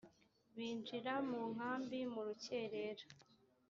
binjira 0.55 1.13
mu 1.29 1.41
nkambi 1.53 1.99
mu 2.13 2.21
rukerera 2.27 3.05